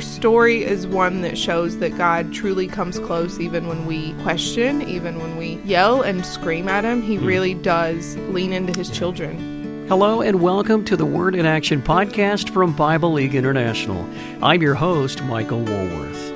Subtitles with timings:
[0.00, 4.80] her story is one that shows that God truly comes close even when we question,
[4.80, 7.02] even when we yell and scream at Him.
[7.02, 7.26] He hmm.
[7.26, 9.86] really does lean into His children.
[9.88, 14.08] Hello and welcome to the Word in Action podcast from Bible League International.
[14.42, 16.34] I'm your host, Michael Woolworth.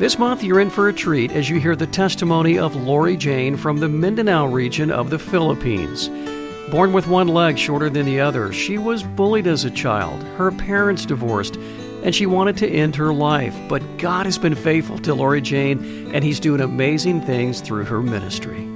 [0.00, 3.78] This month, you're in for a treat as you hear the testimony of Lorijane from
[3.78, 6.08] the Mindanao region of the Philippines.
[6.68, 10.20] Born with one leg shorter than the other, she was bullied as a child.
[10.36, 11.58] Her parents divorced,
[12.04, 13.56] and she wanted to end her life.
[13.68, 18.73] But God has been faithful to Lorijane, and He's doing amazing things through her ministry.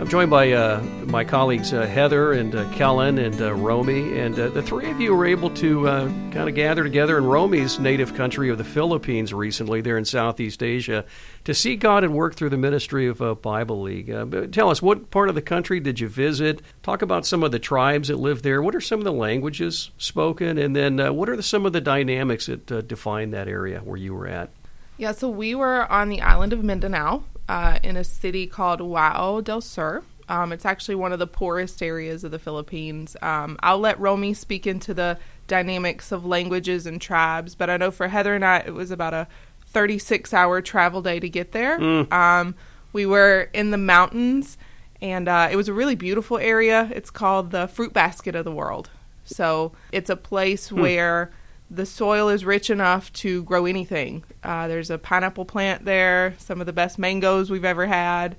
[0.00, 4.40] I'm joined by uh, my colleagues uh, Heather and uh, Kellyn and uh, Romi, and
[4.40, 7.78] uh, the three of you were able to uh, kind of gather together in Romi's
[7.78, 11.04] native country of the Philippines recently, there in Southeast Asia,
[11.44, 14.06] to see God and work through the ministry of Bible League.
[14.52, 16.62] tell us, what part of the country did you visit?
[16.82, 18.62] Talk about some of the tribes that live there.
[18.62, 20.56] What are some of the languages spoken?
[20.56, 24.14] And then what are the, some of the dynamics that define that area where you
[24.14, 24.48] were at?
[24.96, 29.42] Yeah, so we were on the island of Mindanao, uh, in a city called Wao
[29.42, 30.04] del Sur.
[30.28, 33.16] Um, it's actually one of the poorest areas of the Philippines.
[33.20, 37.90] Um, I'll let Romi speak into the dynamics of languages and tribes, but I know
[37.90, 39.26] for Heather and I, it was about a
[39.66, 41.80] 36 hour travel day to get there.
[41.80, 42.12] Mm.
[42.12, 42.54] Um,
[42.92, 44.56] we were in the mountains,
[45.02, 46.88] and uh, it was a really beautiful area.
[46.94, 48.90] It's called the fruit basket of the world.
[49.24, 50.80] So it's a place mm.
[50.80, 51.32] where
[51.70, 54.24] the soil is rich enough to grow anything.
[54.42, 58.36] Uh, there's a pineapple plant there, some of the best mangoes we've ever had,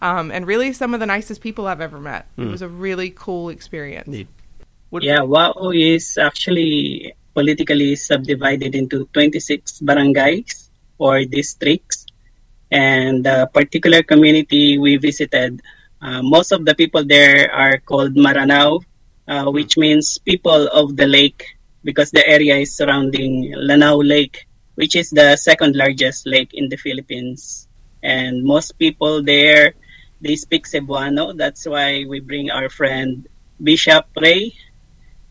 [0.00, 2.26] um, and really some of the nicest people I've ever met.
[2.36, 2.42] Mm.
[2.42, 2.52] It hmm.
[2.52, 4.08] was a really cool experience.
[5.04, 12.06] yeah, Wao is actually politically subdivided into 26 barangays or districts.
[12.70, 15.60] And the particular community we visited,
[16.00, 18.82] uh, most of the people there are called Maranao,
[19.28, 24.96] uh, which means people of the lake because the area is surrounding Lanao Lake, which
[24.96, 27.68] is the second largest lake in the Philippines.
[28.02, 29.74] And most people there,
[30.20, 31.36] they speak Cebuano.
[31.36, 33.28] That's why we bring our friend
[33.62, 34.54] Bishop Ray.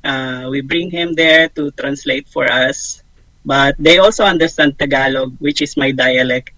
[0.04, 3.04] Uh, we bring him there to translate for us.
[3.46, 6.52] But they also understand Tagalog, which is my dialect,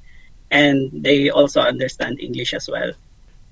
[0.49, 2.91] and they also understand English as well.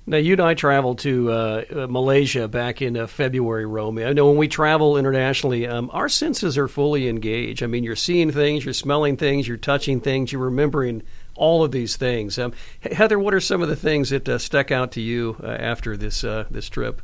[0.10, 4.04] Now, you and I traveled to uh, uh, Malaysia back in uh, February, Romi.
[4.04, 7.62] I know when we travel internationally, um, our senses are fully engaged.
[7.62, 11.04] I mean, you're seeing things, you're smelling things, you're touching things, you're remembering
[11.36, 12.40] all of these things.
[12.40, 15.46] Um, Heather, what are some of the things that uh, stuck out to you uh,
[15.46, 17.04] after this uh, this trip?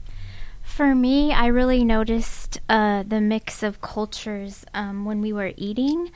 [0.63, 6.09] For me, I really noticed the mix of cultures um, when we were eating.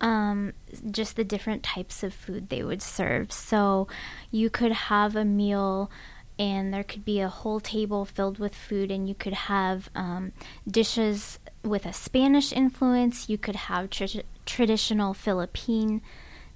[0.00, 0.52] Um,
[0.92, 3.32] just the different types of food they would serve.
[3.32, 3.88] So
[4.30, 5.90] you could have a meal
[6.38, 10.32] and there could be a whole table filled with food, and you could have um,
[10.70, 13.28] dishes with a Spanish influence.
[13.28, 16.00] You could have tr- traditional Philippine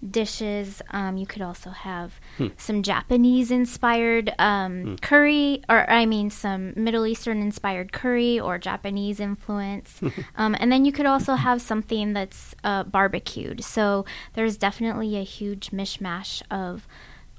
[0.08, 0.82] dishes.
[0.90, 2.48] Um, you could also have hmm.
[2.56, 4.94] some Japanese inspired um, hmm.
[4.96, 10.00] curry, or I mean, some Middle Eastern inspired curry or Japanese influence.
[10.36, 13.62] um, and then you could also have something that's uh, barbecued.
[13.62, 14.04] So
[14.34, 16.86] there's definitely a huge mishmash of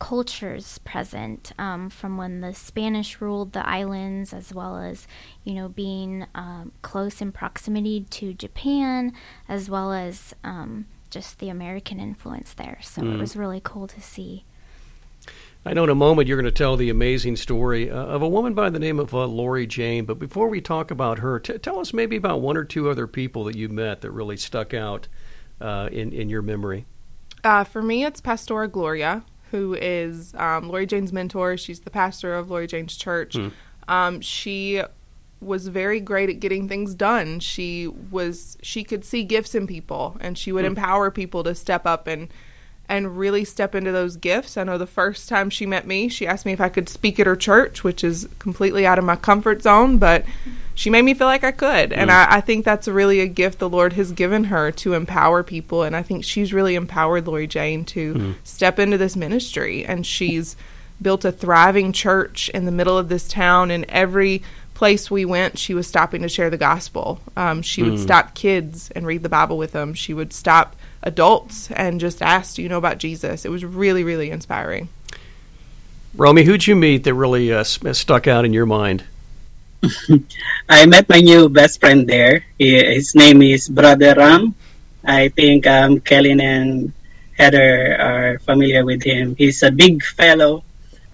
[0.03, 5.08] cultures present um, from when the Spanish ruled the islands, as well as
[5.46, 9.14] you know being um, close in proximity to Japan,
[9.47, 12.80] as well as um, just the American influence there.
[12.81, 13.14] So mm.
[13.14, 14.44] it was really cool to see.
[15.66, 18.28] I know in a moment you're going to tell the amazing story uh, of a
[18.28, 20.06] woman by the name of uh, Lorijane.
[20.06, 23.08] But before we talk about her, t- tell us maybe about one or two other
[23.08, 25.08] people that you met that really stuck out
[25.62, 26.88] uh, in in your memory.
[27.46, 31.58] Uh, for me, it's Pastora Gloria who is um, Lorijane's mentor.
[31.58, 33.36] She's the pastor of Lorijane's church.
[33.36, 33.52] Mm.
[33.88, 34.81] Um, she
[35.40, 37.40] was very great at getting things done.
[37.40, 40.69] She was she could see gifts in people, and she would mm.
[40.69, 42.30] empower people to step up and
[42.90, 44.58] and really step into those gifts.
[44.58, 47.20] I know the first time she met me, she asked me if I could speak
[47.20, 50.26] at her church, which is completely out of my comfort zone, but
[50.76, 51.92] she made me feel like I could.
[51.92, 51.98] Mm.
[51.98, 55.44] And I, I, think that's really a gift the Lord has given her to empower
[55.44, 55.84] people.
[55.84, 58.35] And I think she's really empowered Lorijane to mm.
[58.44, 59.86] step into this ministry.
[59.86, 60.56] And she's
[61.02, 63.72] built a thriving church in the middle of this town.
[63.72, 64.44] And every
[64.74, 67.22] place we went, she was stopping to share the gospel.
[67.38, 67.91] Um, she mm.
[67.91, 69.94] would stop kids and read the Bible with them.
[69.94, 73.46] She would stop adults and just asked, Do you know about Jesus?
[73.46, 74.90] It was really, really inspiring.
[76.16, 79.03] Romi, who'd you meet that really uh, stuck out in your mind?
[80.70, 82.46] I met my new best friend there.
[82.58, 84.55] He, his name is Brother Ram.
[85.03, 86.94] I think um, Kellyn and
[87.38, 89.35] Heather are familiar with him.
[89.35, 90.64] He's a big fellow,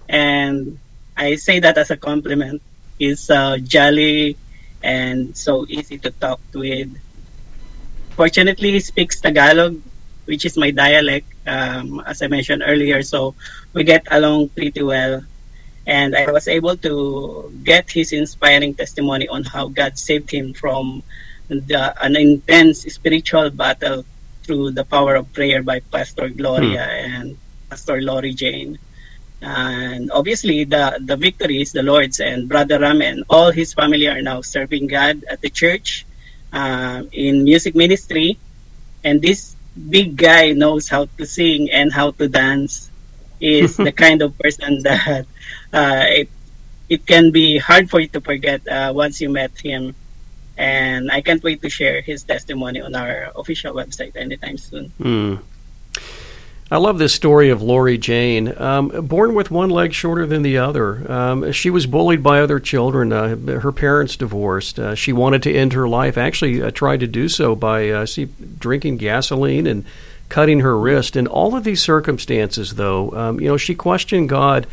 [0.08, 0.78] and
[1.16, 2.62] I say that as a compliment.
[2.98, 4.36] He's uh, jolly
[4.82, 6.94] and so easy to talk with.
[8.20, 9.80] Fortunately, he speaks Tagalog,
[10.26, 13.00] which is my dialect, um, as I mentioned earlier.
[13.00, 13.34] So
[13.72, 15.24] we get along pretty well.
[15.86, 21.02] And I was able to get his inspiring testimony on how God saved him from
[21.48, 24.04] the, an intense spiritual battle
[24.44, 27.12] through the power of prayer by Pastor Gloria hmm.
[27.16, 27.38] and
[27.70, 28.76] Pastor Lorijane.
[29.40, 34.08] And obviously, the, the victory is the Lord's, and Brother Ram and all his family
[34.08, 36.04] are now serving God at the church
[36.52, 38.38] uh, in music ministry.
[39.04, 39.56] And this
[39.88, 42.90] big guy knows how to sing and how to dance.
[43.40, 45.26] Is the kind of person that
[45.72, 46.28] uh, it,
[46.88, 49.94] it can be hard for you to forget uh, once you met him.
[50.58, 54.92] And I can't wait to share his testimony on our official website anytime soon.
[55.00, 55.40] Mm.
[56.72, 58.58] I love this story of Lorijane.
[58.60, 62.60] Um, born with one leg shorter than the other, um, she was bullied by other
[62.60, 63.12] children.
[63.12, 64.78] Uh, her parents divorced.
[64.78, 66.16] Uh, she wanted to end her life.
[66.16, 68.28] Actually, uh, tried to do so by uh, see,
[68.60, 69.84] drinking gasoline and
[70.28, 71.16] cutting her wrist.
[71.16, 74.68] In all of these circumstances, though, um, you know, she questioned God,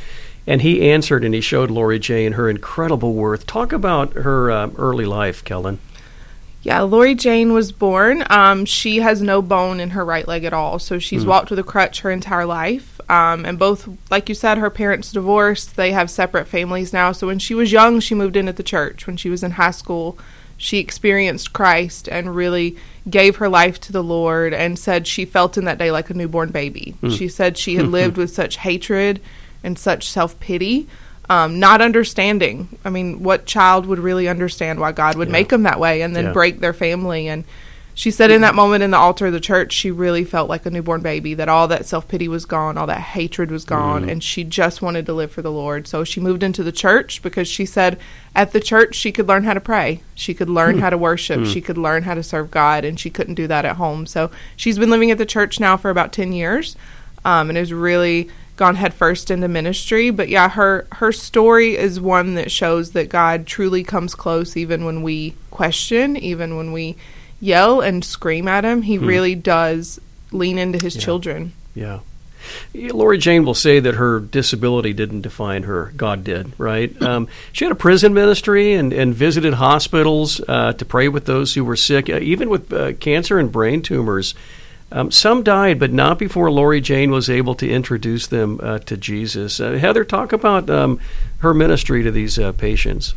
[0.45, 3.47] and He answered, and He showed Lorijane her incredible worth.
[3.47, 5.79] Talk about her uh, early life, Kellyn.
[6.63, 8.25] Yeah, Lorijane was born.
[8.29, 11.27] Um, she has no bone in her right leg at all, so she's mm.
[11.27, 12.99] walked with a crutch her entire life.
[13.09, 15.75] Um, and both, like you said, her parents divorced.
[15.75, 17.13] They have separate families now.
[17.13, 19.07] So when she was young, she moved in at the church.
[19.07, 20.17] When she was in high school,
[20.57, 22.75] she experienced Christ and really
[23.09, 26.13] gave her life to the Lord and said she felt in that day like a
[26.13, 26.95] newborn baby.
[27.01, 27.17] Mm.
[27.17, 29.21] She said she had lived with such hatred
[29.63, 30.87] and such self pity
[31.29, 32.69] um, not understanding.
[32.85, 35.33] I mean, what child would really understand why God would yeah.
[35.33, 36.33] make them that way and then yeah.
[36.33, 37.27] break their family?
[37.27, 37.43] And
[37.97, 40.67] she said in that moment in the altar of the church, she really felt like
[40.67, 44.05] a newborn baby, that all that self pity was gone, all that hatred was gone,
[44.05, 44.11] mm.
[44.11, 45.87] and she just wanted to live for the Lord.
[45.87, 47.99] So she moved into the church because she said
[48.35, 50.81] at the church she could learn how to pray, she could learn mm.
[50.81, 51.51] how to worship, mm.
[51.51, 54.05] she could learn how to serve God, and she couldn't do that at home.
[54.05, 56.75] So she's been living at the church now for about 10 years
[57.25, 60.09] um, and is really gone headfirst into ministry.
[60.09, 64.83] But yeah, her her story is one that shows that God truly comes close, even
[64.83, 66.97] when we question, even when we
[67.39, 68.81] yell and scream at Him.
[68.81, 69.05] He hmm.
[69.05, 70.01] really does
[70.31, 71.01] lean into His yeah.
[71.01, 71.53] children.
[71.73, 71.99] Yeah.
[72.73, 75.91] Lorijane will say that her disability didn't define her.
[75.97, 76.99] God did, right?
[77.01, 81.53] Um, she had a prison ministry and, and visited hospitals uh, to pray with those
[81.53, 84.33] who were sick, uh, even with uh, cancer and brain tumors.
[84.91, 89.59] Um, some died, but not before Lorijane was able to introduce them uh, to Jesus.
[89.59, 90.99] Uh, Heather, talk about um,
[91.39, 93.13] her ministry to these uh, patients.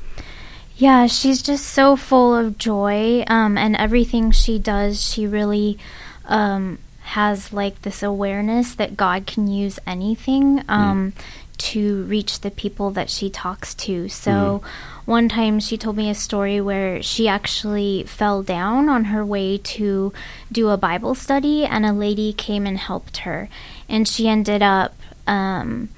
[0.77, 5.79] Yeah, she's just so full of joy, um, and everything she does, she really
[6.25, 10.61] um, has like this awareness that God can use anything.
[10.61, 11.13] Mm
[11.61, 14.09] to reach the people that she talks to.
[14.09, 14.69] So, mm.
[15.05, 19.59] one time she told me a story where she actually fell down on her way
[19.59, 20.13] to
[20.51, 23.49] do a Bible study, and a lady came and helped her.
[23.89, 24.95] And she ended up
[25.27, 25.91] um,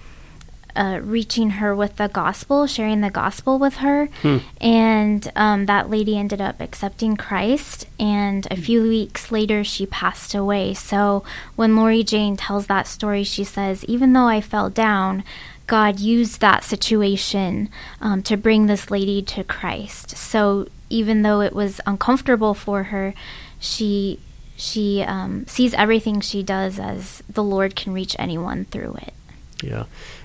[0.74, 4.06] uh, reaching her with the gospel, sharing the gospel with her.
[4.22, 4.38] Hmm.
[4.60, 7.86] And um, that lady ended up accepting Christ.
[7.98, 10.74] And a few weeks later, she passed away.
[10.74, 11.24] So
[11.56, 15.24] when Lorijane tells that story, she says, Even though I fell down,
[15.66, 17.68] God used that situation
[18.00, 20.16] um, to bring this lady to Christ.
[20.16, 23.14] So even though it was uncomfortable for her,
[23.58, 24.20] she
[24.56, 29.14] she um, sees everything she does as the Lord can reach anyone through it.
[29.62, 29.84] Yeah.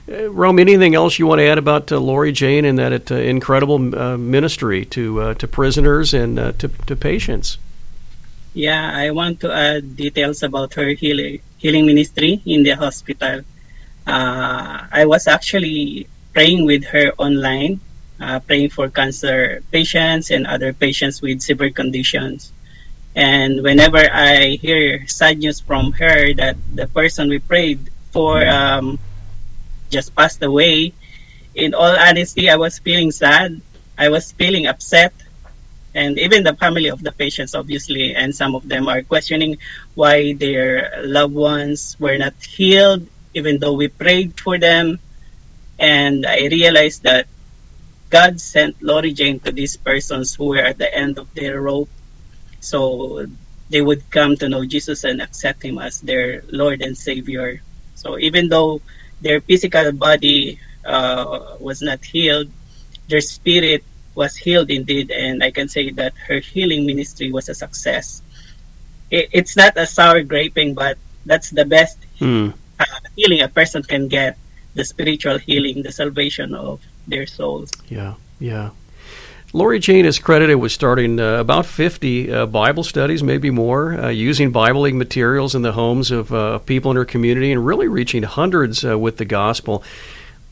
[0.09, 3.97] Uh, Rome, anything else you want to add about uh, Lorijane and that uh, incredible
[3.97, 7.57] uh, ministry to uh, to prisoners and uh, to, to patients?
[8.53, 13.43] Yeah, I want to add details about her healing, healing ministry in the hospital
[14.07, 17.79] uh, I was actually praying with her online,
[18.19, 22.53] uh, praying for cancer patients and other patients with severe conditions.
[23.15, 27.79] And whenever I hear sad news from her that the person we prayed
[28.11, 28.97] for um,
[29.89, 30.93] just passed away,
[31.53, 33.59] in all honesty, I was feeling sad.
[33.97, 35.13] I was feeling upset.
[35.95, 39.57] And even the family of the patients, obviously, and some of them are questioning
[39.95, 44.97] why their loved ones were not healed even though we prayed for them.
[45.77, 47.29] And I realized that
[48.09, 51.89] God sent Lorijane to these persons who were at the end of their rope.
[52.59, 53.27] So
[53.69, 57.61] they would come to know Jesus and accept Him as their Lord and Savior.
[57.93, 58.81] So even though
[59.21, 62.49] their physical body uh, was not healed,
[63.07, 63.83] their spirit
[64.15, 65.11] was healed indeed.
[65.11, 68.23] And I can say that her healing ministry was a success.
[69.11, 72.53] It, it's not a sour graping, but that's the best mm
[73.17, 74.37] healing a person can get,
[74.75, 77.71] the spiritual healing, the salvation of their souls.
[77.89, 78.69] Yeah, yeah.
[79.53, 84.51] Lorijane is credited with starting uh, about 50 uh, Bible studies, maybe more, uh, using
[84.51, 88.85] Bible materials in the homes of uh, people in her community and really reaching hundreds
[88.85, 89.83] uh, with the gospel.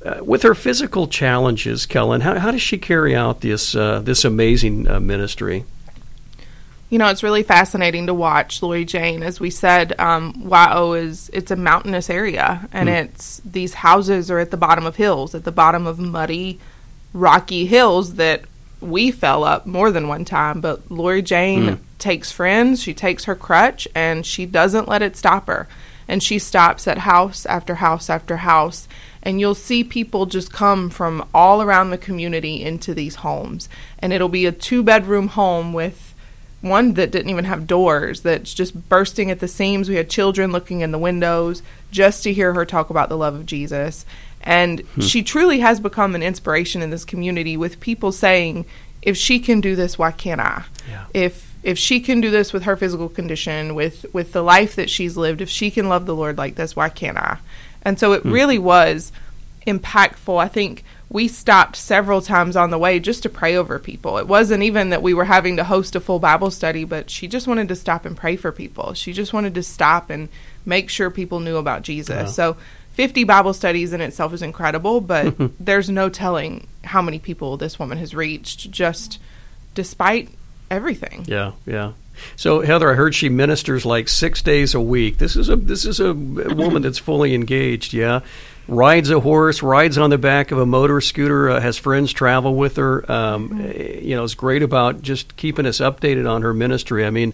[0.03, 4.83] Uh, with her physical challenges, Kellyn, how, how does she carry out this this amazing
[5.05, 5.65] ministry?
[6.89, 9.23] You know, it's really fascinating to watch Lorijane.
[9.23, 10.49] As we said, um,
[10.95, 13.05] is it's a mountainous area, and mm.
[13.05, 16.59] it's these houses are at the bottom of hills, at the bottom of muddy,
[17.13, 18.43] rocky hills that
[18.81, 21.79] we fell up more than one time, but Lorijane mm.
[21.97, 25.67] takes friends, she takes her crutch, and she doesn't let it stop her.
[26.07, 28.87] And she stops at house after house after house.
[29.23, 33.69] And you'll see people just come from all around the community into these homes.
[33.97, 36.13] And it'll be a two bedroom home with
[36.65, 39.87] one that didn't even have doors, that's just bursting at the seams.
[39.87, 43.35] We had children looking in the windows just to hear her talk about the love
[43.35, 44.05] of Jesus.
[44.41, 45.01] And hmm.
[45.01, 48.65] she truly has become an inspiration in this community with people saying,
[49.01, 50.65] if she can do this, why can't I?
[50.89, 51.05] Yeah.
[51.13, 54.89] If if she can do this with her physical condition, with with the life that
[54.89, 57.37] she's lived, if she can love the Lord like this, why can't I?
[57.83, 58.31] And so it hmm.
[58.31, 59.11] really was
[59.65, 60.37] impactful.
[60.37, 60.83] I think
[61.15, 64.17] we stopped several times on the way just to pray over people.
[64.17, 67.25] It wasn't even that we were having to host a full Bible study, but she
[67.29, 68.93] just wanted to stop and pray for people.
[68.93, 70.27] She just wanted to stop and
[70.65, 72.09] make sure people knew about Jesus.
[72.09, 72.25] Yeah.
[72.25, 72.57] So
[72.95, 77.79] 50 Bible studies in itself is incredible, but there's no telling how many people this
[77.79, 79.17] woman has reached just
[79.73, 80.27] despite
[80.69, 81.23] everything.
[81.29, 81.93] Yeah, yeah.
[82.35, 85.19] So Heather, I heard she ministers like six days a week.
[85.19, 87.93] This is a this is a woman that's fully engaged.
[87.93, 88.19] Yeah,
[88.67, 92.55] rides a horse, rides on the back of a motor scooter, uh, has friends travel
[92.55, 93.09] with her.
[93.11, 94.05] Um, mm-hmm.
[94.05, 97.05] You know, is great about just keeping us updated on her ministry.
[97.05, 97.33] I mean,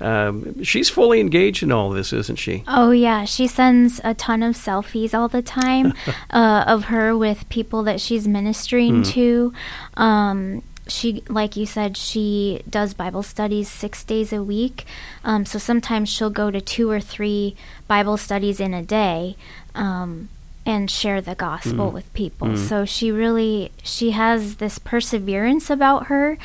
[0.00, 2.64] um, she's fully engaged in all this, isn't she?
[2.66, 5.94] Oh yeah, she sends a ton of selfies all the time
[6.30, 9.06] uh, of her with people that she's ministering mm.
[9.12, 9.52] to.
[9.94, 14.84] Um, she, like you said, she does Bible studies six days a week.
[15.24, 17.56] Um, so sometimes she'll go to two or three
[17.88, 19.36] Bible studies in a day.
[19.74, 20.28] Um,
[20.66, 21.92] and share the gospel mm.
[21.92, 22.48] with people.
[22.48, 22.58] Mm.
[22.58, 26.36] So she really she has this perseverance about her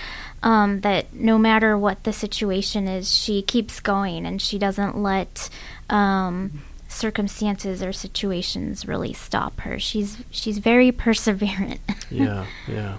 [0.43, 5.49] um, that no matter what the situation is, she keeps going and she doesn't let
[5.89, 9.79] um, circumstances or situations really stop her.
[9.79, 11.79] She's she's very perseverant.
[12.11, 12.97] yeah, yeah.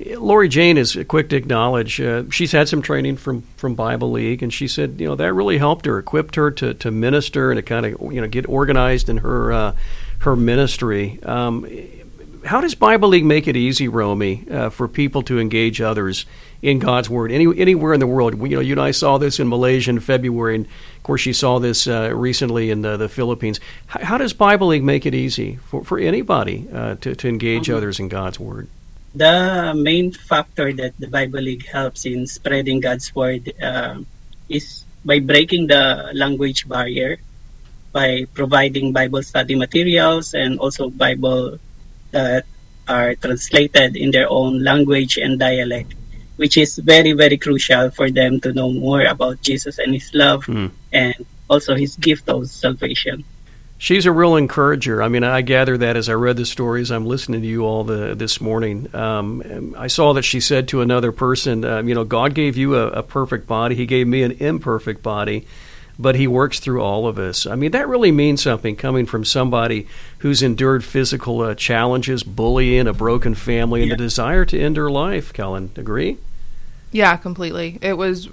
[0.00, 4.52] Lorijane is quick to acknowledge uh, she's had some training from, from Bible League, and
[4.52, 7.62] she said, you know, that really helped her, equipped her to, to minister and to
[7.62, 9.76] kind of, you know, get organized in her uh,
[10.24, 11.22] her ministry.
[11.22, 11.66] Um,
[12.44, 16.26] how does Bible League make it easy, Romi, uh, for people to engage others
[16.60, 18.38] in God's Word any, anywhere in the world?
[18.40, 21.32] You know, you and I saw this in Malaysia in February, and of course, you
[21.32, 23.60] saw this uh, recently in the, the Philippines.
[23.86, 27.64] How, how, does Bible League make it easy for, for anybody uh, to, to engage
[27.68, 27.76] mm-hmm.
[27.76, 28.68] others in God's Word?
[29.14, 34.00] The main factor that the Bible League helps in spreading God's Word uh,
[34.48, 37.18] is by breaking the language barrier
[37.94, 41.58] by providing Bible study materials and also Bible
[42.10, 42.44] that
[42.88, 45.94] are translated in their own language and dialect,
[46.36, 50.44] which is very, very crucial for them to know more about Jesus and his love
[50.46, 50.70] mm.
[50.92, 51.14] and
[51.48, 53.24] also his gift of salvation.
[53.78, 55.02] She's a real encourager.
[55.02, 56.90] I mean, I gather that as I read the stories.
[56.90, 58.88] I'm listening to you all the, this morning.
[58.94, 62.76] Um, I saw that she said to another person, uh, "You know, God gave you
[62.76, 63.74] a, a perfect body.
[63.74, 65.46] He gave me an imperfect body."
[65.98, 67.46] But he works through all of us.
[67.46, 69.86] I mean, that really means something coming from somebody
[70.18, 73.94] who's endured physical uh, challenges, bullying, a broken family, and yeah.
[73.94, 75.32] a desire to end her life.
[75.32, 76.18] Kellyn, agree?
[76.90, 77.78] Yeah, completely.
[77.80, 78.28] It was.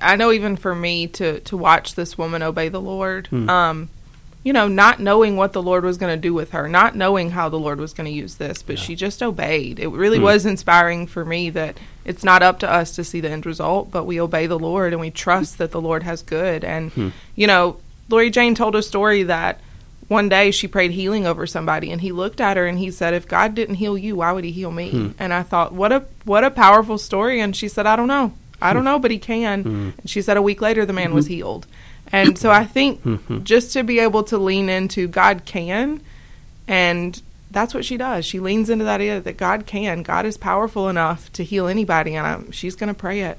[0.00, 3.26] I know even for me to to watch this woman obey the Lord.
[3.26, 3.48] Hmm.
[3.48, 3.88] Um,
[4.44, 7.30] you know, not knowing what the Lord was going to do with her, not knowing
[7.30, 8.82] how the Lord was going to use this, but yeah.
[8.82, 9.78] she just obeyed.
[9.78, 10.22] It really mm.
[10.22, 13.90] was inspiring for me that it's not up to us to see the end result,
[13.90, 16.64] but we obey the Lord and we trust that the Lord has good.
[16.64, 17.12] And, mm.
[17.36, 17.78] you know,
[18.10, 19.60] Lorijane told a story that
[20.08, 23.14] one day she prayed healing over somebody and he looked at her and he said,
[23.14, 24.92] If God didn't heal you, why would he heal me?
[24.92, 25.14] Mm.
[25.18, 27.40] And I thought, what a what a powerful story.
[27.40, 28.32] And she said, I don't know.
[28.60, 28.86] I don't hmm.
[28.86, 29.62] know, but he can.
[29.62, 29.90] Hmm.
[29.98, 31.16] And she said a week later the man mm-hmm.
[31.16, 31.66] was healed.
[32.12, 33.42] And so I think mm-hmm.
[33.42, 36.02] just to be able to lean into God can,
[36.68, 38.26] and that's what she does.
[38.26, 40.02] She leans into that idea that God can.
[40.02, 43.38] God is powerful enough to heal anybody, and I'm, she's going to pray it.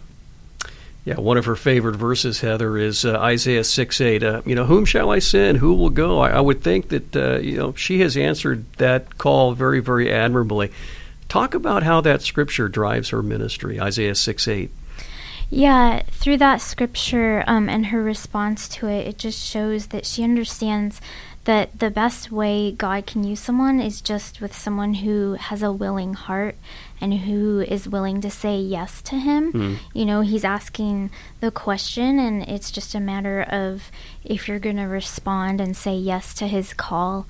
[1.06, 4.24] Yeah, one of her favorite verses, Heather, is uh, Isaiah 6 8.
[4.24, 5.58] Uh, you know, whom shall I send?
[5.58, 6.20] Who will go?
[6.20, 10.12] I, I would think that, uh, you know, she has answered that call very, very
[10.12, 10.72] admirably.
[11.28, 14.72] Talk about how that scripture drives her ministry, Isaiah 6 8.
[15.56, 20.24] Yeah, through that scripture um, and her response to it, it just shows that she
[20.24, 21.00] understands
[21.44, 25.72] that the best way God can use someone is just with someone who has a
[25.72, 26.56] willing heart
[27.00, 29.54] and who is willing to say yes to Him.
[29.54, 29.78] Mm.
[29.94, 33.92] You know, He's asking the question, and it's just a matter of
[34.26, 37.28] if you're going to respond and say yes to His call.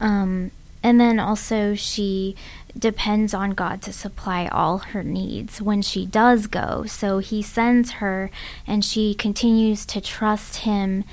[0.00, 0.52] Um,
[0.84, 2.36] and then also, she
[2.78, 6.84] depends on God to supply all her needs when she does go.
[6.86, 8.30] So He sends her,
[8.66, 11.04] and she continues to trust Him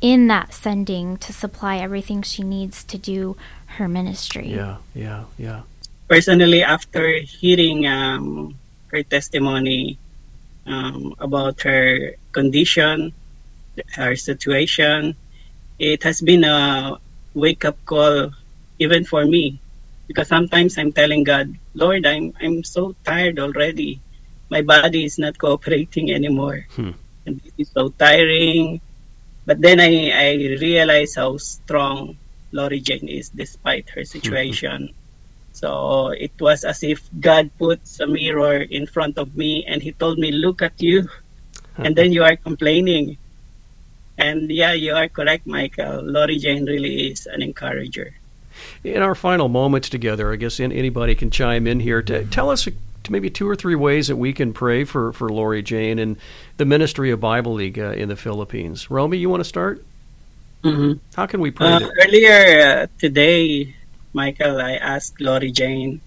[0.00, 3.36] in that sending to supply everything she needs to do
[3.76, 4.48] her ministry.
[4.48, 5.62] Yeah, yeah, yeah.
[6.08, 8.56] Personally, after hearing um,
[8.88, 9.98] her testimony
[10.66, 13.12] um, about her condition,
[13.94, 15.14] her situation,
[15.78, 16.98] it has been a
[17.34, 18.32] wake up call
[18.78, 19.60] even for me
[20.10, 24.02] because sometimes I'm telling God, Lord, I'm I'm so tired already.
[24.50, 26.66] My body is not cooperating anymore.
[26.74, 26.98] Hmm.
[27.22, 28.82] And this is so tiring.
[29.46, 32.18] But then I, I realized how strong
[32.50, 34.90] Lorijane is despite her situation.
[34.90, 35.54] Mm-hmm.
[35.54, 39.94] So it was as if God puts a mirror in front of me and he
[39.94, 41.06] told me, look at you.
[41.78, 43.14] and then you are complaining.
[44.18, 46.02] And yeah, you are correct, Michael.
[46.02, 48.19] Lorijane really is an encourager.
[48.82, 52.68] In our final moments together, I guess anybody can chime in here to tell us
[53.08, 56.16] maybe two or three ways that we can pray for, for Lorijane and
[56.56, 58.90] the ministry of Bible League uh, in the Philippines.
[58.90, 59.84] Romi, you want to start?
[60.62, 60.98] Mm-hmm.
[61.16, 61.68] How can we pray?
[61.68, 63.74] Uh, earlier uh, today,
[64.12, 66.00] Michael, I asked Lorijane.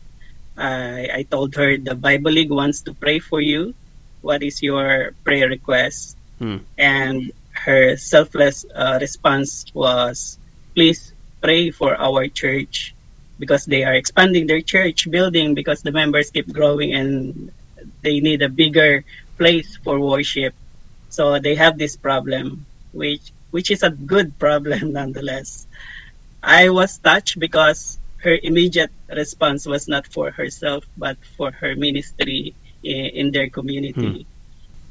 [0.57, 3.73] I, I told her the Bible League wants to pray for you.
[4.21, 6.15] What is your prayer request?
[6.37, 6.57] Hmm.
[6.77, 10.37] And her selfless uh, response was,
[10.75, 11.12] "Please
[11.43, 12.95] pray for our church
[13.37, 17.51] because they are expanding their church building because the members keep growing and
[18.01, 19.03] they need a bigger
[19.37, 20.55] place for worship.
[21.09, 25.67] So they have this problem, which which is a good problem nonetheless.
[26.41, 32.55] I was touched because her immediate response was not for herself but for her ministry
[32.83, 34.23] in, in their community.
[34.23, 34.31] Hmm.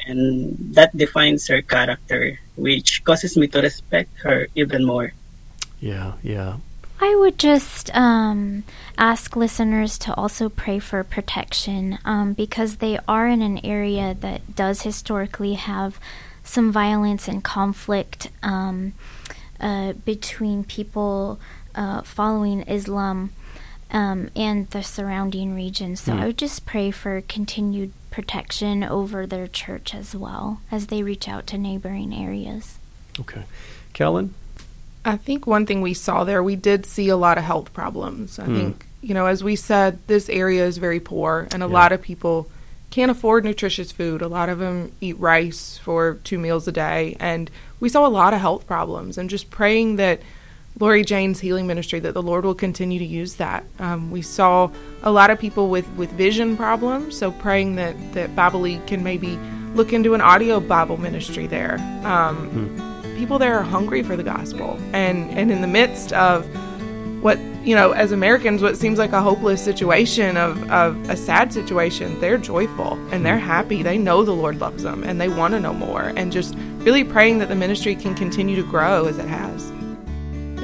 [0.05, 5.15] And that defines her character, which causes me to respect her even more.
[5.83, 6.59] Yeah, yeah.
[7.01, 8.63] I would just um,
[8.97, 14.55] ask listeners to also pray for protection um, because they are in an area that
[14.55, 15.99] does historically have
[16.45, 18.93] some violence and conflict um,
[19.59, 21.41] uh, between people
[21.75, 23.33] uh, following Islam
[23.91, 25.97] um, and the surrounding region.
[25.97, 26.21] So mm.
[26.21, 31.29] I would just pray for continued protection over their church as well as they reach
[31.29, 32.79] out to neighboring areas.
[33.19, 33.43] Okay.
[33.93, 34.35] Kellyn?
[35.05, 38.39] I think one thing we saw there, we did see a lot of health problems.
[38.39, 38.57] I mm.
[38.57, 41.73] think, you know, as we said, this area is very poor, and a yeah.
[41.73, 42.49] lot of people
[42.91, 44.23] can't afford nutritious food.
[44.23, 48.09] A lot of them eat rice for two meals a day, and we saw a
[48.09, 49.19] lot of health problems.
[49.19, 50.21] And just praying that
[50.79, 53.65] Lorijane's healing ministry, that the Lord will continue to use that.
[53.81, 54.71] Um, we saw
[55.03, 59.03] a lot of people with, with vision problems, so praying that, that Bible League can
[59.03, 59.37] maybe
[59.75, 61.75] look into an audio Bible ministry there.
[62.05, 62.92] Um, mm
[63.23, 64.77] people there are hungry for the gospel.
[64.93, 66.45] And and in the midst of
[67.23, 71.53] what you know, as Americans, what seems like a hopeless situation of, of a sad
[71.53, 73.85] situation, they're joyful and they're happy.
[73.85, 76.13] They know the Lord loves them and they want to know more.
[76.17, 79.71] And just really praying that the ministry can continue to grow as it has.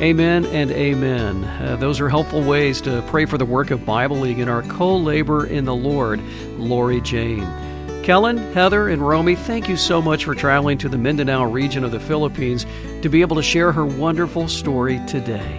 [0.01, 1.45] Amen and amen.
[1.45, 4.63] Uh, those are helpful ways to pray for the work of Bible League and our
[4.63, 6.19] co labor in the Lord,
[6.59, 7.68] Lorijane.
[8.09, 11.91] Kellyn, Heather, and Romi, thank you so much for traveling to the Mindanao region of
[11.91, 12.65] the Philippines
[13.03, 15.59] to be able to share her wonderful story today.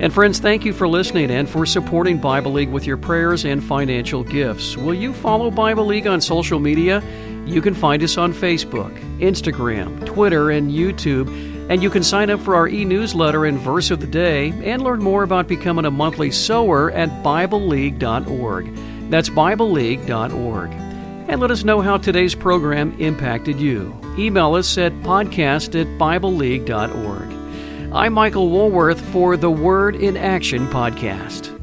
[0.00, 3.62] And friends, thank you for listening and for supporting Bible League with your prayers and
[3.62, 4.76] financial gifts.
[4.76, 7.00] Will you follow Bible League on social media?
[7.44, 11.28] You can find us on Facebook, Instagram, Twitter, and YouTube.
[11.70, 14.82] And you can sign up for our e newsletter and verse of the day and
[14.82, 19.10] learn more about becoming a monthly sower at BibleLeague.org.
[19.10, 20.85] That's BibleLeague.org
[21.28, 23.94] and let us know how today's program impacted you.
[24.18, 27.92] Email us at podcast at BibleLeague.org.
[27.92, 31.55] I'm Michael Woolworth for the Word in Action podcast.